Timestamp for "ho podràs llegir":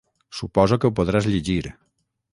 0.91-1.61